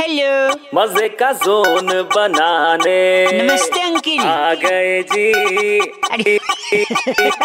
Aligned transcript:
Hello 0.00 0.54
मज़े 0.74 1.08
का 1.20 1.30
zone 1.32 1.86
बनाने। 2.14 2.98
नमस्ते 3.32 3.80
अंकिल। 3.82 4.20
आ 4.20 4.52
गए 4.54 5.02
जी। 5.02 5.78
अरे 6.10 6.36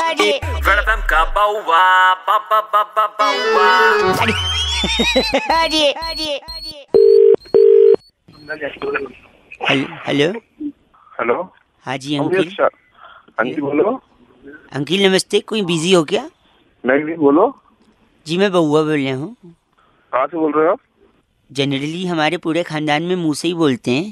अरे। 0.02 0.30
वेलकम 0.68 1.02
का 1.10 1.24
बाउवा 1.36 1.82
बाबा 2.28 2.60
बाबा 2.74 3.06
बाउवा। 3.20 3.70
अरे 5.56 5.92
अरे 5.92 6.38
अरे। 6.38 6.86
Hello 10.08 10.30
hello. 11.20 11.42
हाँ 11.86 11.98
जी 11.98 12.16
हाँ 12.16 12.26
अंकिल। 12.26 12.46
अच्छा। 12.48 12.70
हाँ 13.40 13.46
जी 13.46 13.62
बोलो। 13.62 14.00
अंकिल 14.74 15.08
नमस्ते 15.08 15.40
कोई 15.40 15.62
बिज़ी 15.66 15.94
हो 15.94 16.04
क्या? 16.04 16.30
नहीं 16.84 17.04
नहीं 17.04 17.16
बोलो। 17.18 17.54
जी 18.26 18.38
मैं 18.38 18.52
बउआ 18.52 18.82
बोल 18.84 18.98
रहा 19.04 19.16
हूँ। 19.16 19.36
कहाँ 19.44 20.28
से 20.28 20.38
बोल 20.38 20.52
रहे 20.56 20.66
हो 20.66 20.72
आप? 20.72 20.80
जनरली 21.58 22.06
हमारे 22.06 22.38
पूरे 22.38 22.64
खानदान 22.64 23.04
में 23.04 23.16
मुँह 23.16 23.34
से 23.34 23.48
ही 23.48 23.54
बोलते 23.54 23.92
हैं। 23.92 24.12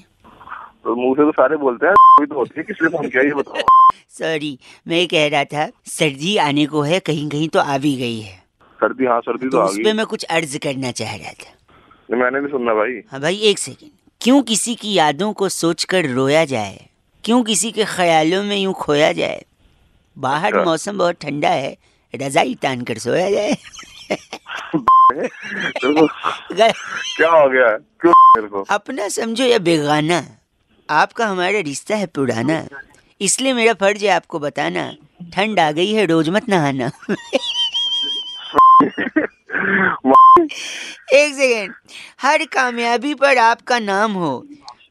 तो 0.83 0.95
मुँह 0.95 1.13
से 1.13 1.23
तो 1.23 1.31
सारे 1.31 1.57
बोलते 1.57 1.85
हैं 1.87 1.95
कोई 2.17 2.25
तो 2.27 2.35
होती 2.35 2.53
है 2.57 2.63
किस 2.63 2.81
लिए 2.81 2.89
फ़ोन 2.89 3.09
किया 3.09 3.23
ये 3.23 3.33
बताओ? 3.33 3.61
सॉरी 4.09 4.57
मैं 4.87 5.07
कह 5.07 5.27
रहा 5.27 5.43
था 5.43 5.69
सर्दी 5.87 6.35
आने 6.37 6.65
को 6.65 6.81
है 6.81 6.99
कहीं 6.99 7.29
कहीं 7.29 7.49
तो 7.49 7.59
आ 7.59 7.77
भी 7.77 7.95
गई 7.95 8.19
है। 8.19 8.35
सर्दी 8.79 9.05
हाँ 9.05 9.19
सर्दी 9.21 9.45
तो 9.45 9.51
तो 9.51 9.59
आ 9.59 9.71
गई। 9.71 9.93
मैं 9.93 10.05
कुछ 10.05 10.23
अर्ज़ 10.23 10.57
करना 10.57 10.91
चाह 10.91 11.15
रहा 11.15 11.31
था। 11.31 12.15
मैंने 12.17 12.41
भी 12.41 12.47
सुनना 12.47 12.73
भाई। 12.73 13.01
हाँ 13.11 13.19
भाई 13.21 13.35
एक 13.49 13.59
सेकेंड 13.59 13.91
क्यों 14.21 14.41
किसी 14.43 14.75
की 14.75 14.93
यादों 14.93 15.33
को 15.33 15.49
सोचकर 15.49 16.09
रोया 16.09 16.45
जाए? 16.45 16.85
क्यों 17.23 17.43
किसी 17.43 17.71
के 17.71 17.85
ख्यालों 17.85 18.43
में 18.43 18.57
यूँ 18.57 18.73
खोया 18.73 19.11
जाए? 19.11 19.45
बाहर 20.17 20.53
अच्छा। 20.53 20.63
मौसम 20.65 20.97
बहुत 20.97 21.15
ठंडा 21.21 21.49
है 21.49 21.77
रजाई 22.15 22.55
तान 22.55 22.81
कर 22.81 22.97
सोया 22.97 23.29
जाए। 23.31 23.51
क्या 26.53 27.29
हो 27.29 27.49
गया? 27.49 27.69
क्यों 28.01 28.13
मेरे 28.37 28.47
को? 28.47 28.65
अपना 28.69 29.07
समझो 29.09 29.43
या 29.43 29.59
बेगाना 29.59 30.23
आपका 30.89 31.27
हमारा 31.27 31.59
रिश्ता 31.59 31.95
है 31.95 32.05
पुराना 32.05 32.63
इसलिए 33.21 33.53
मेरा 33.53 33.73
फ़र्ज़ 33.73 34.05
है 34.05 34.11
आपको 34.11 34.39
बताना 34.39 34.91
ठंड 35.33 35.59
आ 35.59 35.71
गई 35.71 35.91
है 35.93 36.05
रोज 36.05 36.29
मत 36.29 36.49
नहाना। 36.49 36.91
एक 41.13 41.33
सेकेंड 41.35 41.73
हर 42.21 42.45
कामयाबी 42.45 43.13
पर 43.13 43.37
आपका 43.37 43.79
नाम 43.79 44.11
हो 44.13 44.33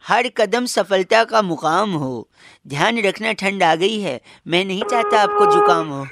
हर 0.08 0.28
कदम 0.36 0.66
सफलता 0.66 1.24
का 1.24 1.42
मुकाम 1.42 1.90
हो 1.92 2.28
ध्यान 2.68 2.98
रखना 3.02 3.32
ठंड 3.32 3.62
आ 3.62 3.74
गई 3.74 4.00
है 4.00 4.20
मैं 4.46 4.64
नहीं 4.64 4.82
चाहता 4.90 5.20
आपको 5.22 5.46
जुकाम 5.52 5.88
हो। 5.88 6.06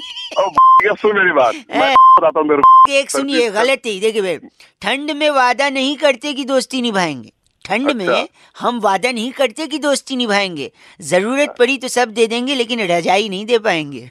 सुन 0.96 1.16
मेरी 1.18 1.32
बात। 1.32 1.54
मैं 1.54 1.94
बताता 2.18 2.40
हूँ 2.40 2.48
मेरे 2.48 2.98
एक 3.00 3.10
सुनिए 3.10 3.50
गलत 3.50 3.82
ही। 3.86 4.00
देखिए 4.00 4.22
भाई 4.22 4.36
ठंड 4.82 5.10
में 5.10 5.30
वादा 5.30 5.68
नहीं 5.70 5.96
करते 5.96 6.32
कि 6.32 6.44
दोस्ती 6.44 6.82
निभाएँगे। 6.82 7.32
ठंड 7.64 7.90
में 7.90 8.06
अच्छा। 8.06 8.26
हम 8.60 8.80
वादा 8.80 9.12
नहीं 9.12 9.32
करते 9.32 9.66
कि 9.66 9.78
दोस्ती 9.78 10.16
निभाएँगे। 10.16 10.70
ज़रूरत 11.00 11.54
पड़ी 11.58 11.76
तो 11.78 11.88
सब 11.88 12.08
दे 12.08 12.26
देंगे 12.26 12.54
लेकिन 12.54 12.80
रजाई 12.80 13.28
नहीं 13.28 13.46
दे 13.46 13.58
पाएँगे। 13.58 14.10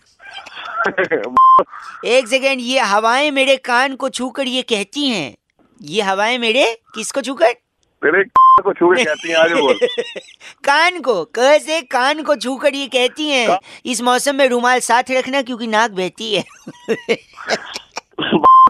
एक 2.05 2.27
सेकेंड 2.27 2.61
ये 2.61 2.79
हवाएँ 2.79 3.31
मेरे 3.31 3.55
कान 3.57 3.95
को 3.95 4.09
छूकर 4.09 4.47
ये 4.47 4.61
कहती 4.61 5.07
हैं। 5.07 5.35
ये 5.81 6.01
हवाएँ 6.01 6.37
मेरे 6.37 6.77
किसको 6.95 7.21
छूकर? 7.21 7.55
तेरे 8.01 8.23
को 8.63 8.73
छू 8.73 8.89
के 8.95 9.03
कहती 9.05 9.29
हैं 9.29 9.35
आगे 9.37 9.55
बोल। 9.61 9.77
कान 10.65 10.99
को 11.01 11.23
क 11.37 11.59
से 11.61 11.81
कान 11.81 12.21
को 12.23 12.35
छू 12.35 12.55
कर 12.55 12.75
ये 12.75 12.87
कहती 12.87 13.29
हैं 13.29 13.57
इस 13.85 14.01
मौसम 14.01 14.35
में 14.35 14.47
रुमाल 14.49 14.79
साथ 14.79 15.11
रखना 15.11 15.41
क्योंकि 15.41 15.67
नाक 15.67 15.91
बहती 15.91 16.33
है। 16.35 16.43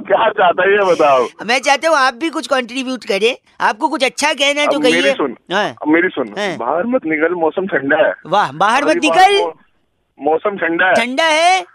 क्या 0.10 0.30
चाहता 0.30 0.64
है 0.64 0.72
ये 0.72 0.86
बताओ? 0.94 1.28
मैं 1.46 1.60
चाहता 1.60 1.90
हूँ 1.90 1.98
आप 1.98 2.14
भी 2.14 2.30
कुछ 2.30 2.48
कंट्रीब्यूट 2.48 3.04
करें। 3.06 3.36
आपको 3.62 3.88
कुछ 3.88 4.04
अच्छा 4.04 4.34
कहना 4.34 4.62
है 4.62 4.68
तो 4.68 4.78
अब 4.78 4.84
मेरी 4.84 5.12
सुन 5.12 5.36
हाँ, 5.54 5.74
मेरी 5.88 6.10
सुन। 6.10 6.34
हाँ। 6.38 6.56
बाहर 6.58 6.86
मत 6.86 7.06
निकल 7.06 7.34
मौसम 7.36 7.68
ठंडा 7.68 7.98
है। 8.08 8.14
वाह 8.26 8.52
बाहर 8.52 8.86
मत 8.86 8.98
निकल। 9.04 9.42
मौसम 10.20 10.58
ठंडा 10.58 10.88
है। 10.88 10.94
ठंडा 10.94 11.26
है? 11.26 11.66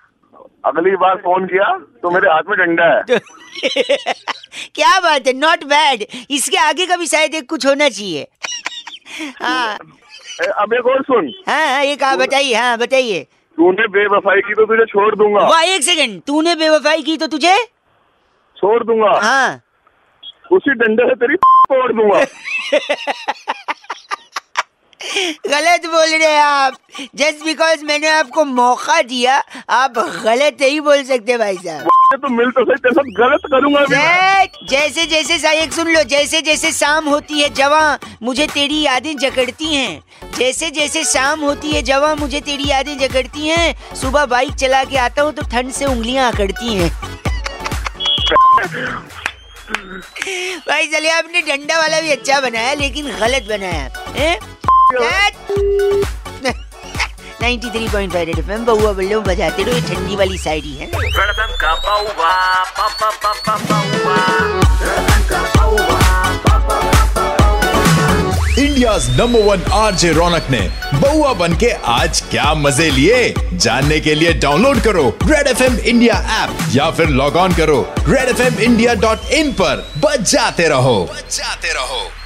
अगली 0.66 0.94
बार 0.96 1.16
फ़ोन 1.16 1.44
किया 1.46 1.72
तो 2.02 2.10
मेरे 2.10 2.28
हाथ 2.28 2.42
में 2.48 2.56
डंडा 2.58 2.84
है। 2.94 3.18
क्या 4.74 4.98
बात 5.00 5.26
है 5.26 5.32
नॉट 5.38 5.64
बैड 5.64 6.04
इसके 6.30 6.56
आगे 6.56 6.86
का 6.86 6.96
भी 6.96 7.06
शायद 7.06 7.34
एक 7.34 7.48
कुछ 7.48 7.66
होना 7.66 7.88
चाहिए। 7.88 8.26
हाँ। 9.42 9.78
अब 10.62 10.72
एक 10.74 10.86
और 10.86 11.02
सुन। 11.02 11.32
हाँ 11.48 11.66
हाँ, 11.66 11.82
एक 11.82 12.02
आप 12.02 12.18
बताइए 12.18 12.54
हाँ 12.54 12.76
बताइए। 12.78 13.22
तूने 13.58 13.86
बेवफाई 13.88 14.40
की 14.40 14.54
तो 14.54 14.64
तुझे 14.66 14.84
छोड़ 14.84 15.14
दूँगा। 15.16 15.46
वाह 15.48 15.62
एक 15.74 15.82
सेकंड 15.82 16.20
तूने 16.26 16.54
बेवफाई 16.54 17.02
की 17.02 17.16
तो 17.16 17.26
तुझे? 17.26 17.54
छोड़ 18.56 18.82
दूँगा। 18.84 19.10
हाँ। 19.22 19.60
उसी 20.52 20.74
डंडे 20.80 21.08
से 21.08 21.14
तेरी 21.14 21.36
तोड़ 21.72 21.92
दूँगा। 21.92 22.24
गलत 25.32 25.86
बोल 25.86 26.08
रहे 26.10 26.30
हैं 26.30 26.42
आप। 26.42 26.76
जस्ट 27.14 27.44
बिकॉज़ 27.44 27.84
मैंने 27.84 28.08
आपको 28.08 28.44
मौका 28.44 29.02
दिया 29.02 29.44
आप 29.68 29.94
गलत 30.24 30.56
नहीं 30.60 30.80
बोल 30.80 31.02
सकते 31.04 31.36
भाई 31.38 31.56
साहब। 31.56 31.88
तो 32.14 32.28
मिल 32.28 32.50
तो 32.50 32.64
सही 32.64 32.74
तेरे 32.74 33.12
गलत 33.12 33.40
करूँगा 33.50 33.84
जैसे 34.70 35.06
जैसे 35.06 35.38
सा- 35.38 35.52
एक 35.52 35.72
सुन 35.72 35.92
लो 35.92 36.02
जैसे 36.02 36.42
जैसे 36.42 36.72
शाम 36.72 37.08
होती 37.08 37.40
है 37.40 37.48
जवा 37.54 37.98
मुझे 38.22 38.46
तेरी 38.46 38.82
यादें 38.82 39.16
जकड़ती 39.16 39.74
हैं। 39.74 40.04
जैसे 40.38 40.70
जैसे 40.70 41.04
शाम 41.04 41.40
होती 41.40 41.72
है 41.72 41.82
जवां 41.82 42.16
मुझे 42.16 42.40
तेरी 42.40 42.68
यादें 42.68 42.98
जकड़ती 42.98 43.48
हैं। 43.48 43.94
सुबह 43.94 44.26
बाइक 44.26 44.54
चला 44.54 44.84
के 44.84 44.96
आता 44.96 45.22
हूँ 45.22 45.32
तो 45.32 45.42
ठंड 45.42 45.72
से 45.72 45.84
उंगलियाँ 45.84 46.32
अकड़ती 46.32 46.74
हैं। 46.74 46.90
भाई 50.68 50.86
चलिए 50.86 51.10
आपने 51.10 51.40
डंडा 51.40 51.78
वाला 51.78 52.00
भी 52.00 52.10
अच्छा 52.10 52.40
बनाया 52.40 52.74
लेकिन 52.74 53.06
गलत 53.06 53.46
बनाया। 53.48 53.90
हैं? 54.16 54.53
सेठ! 55.02 55.34
93.5 57.42 58.24
रेड 58.24 58.38
एफएम 58.38 58.64
बउआ 58.64 58.92
बल्लो 58.92 59.20
बजाते 59.20 59.62
रहो 59.62 59.74
ये 59.74 59.80
ठंडी 59.80 60.16
वाली 60.16 60.38
साइड 60.38 60.64
ही 60.64 60.74
है। 60.74 60.86
नंबर 69.18 69.40
वन 69.40 69.62
आरजे 69.72 70.12
रौनक 70.12 70.46
ने 70.50 70.60
बउआ 70.94 71.32
बन 71.32 71.54
के 71.54 71.70
आज 71.70 72.20
क्या 72.20 72.54
मज़े 72.54 72.90
लिए। 72.90 73.34
जानने 73.52 74.00
के 74.00 74.14
लिए 74.14 74.32
डाउनलोड 74.32 74.80
करो 74.80 75.18
red 75.26 75.46
F 75.46 75.62
M 75.62 75.78
India 75.78 76.44
app 76.44 76.76
या 76.76 76.90
फिर 76.90 77.08
लॉग 77.08 77.36
ऑन 77.36 77.54
करो 77.54 77.94
red 78.08 78.28
F 78.28 78.42
M 78.42 78.58
India 78.58 78.94
dot 78.94 79.30
in 79.30 79.52
पर। 79.52 79.92
बजाते 79.98 80.68
रहो। 80.68 81.10
बजाते 81.12 81.72
रहो। 81.72 82.23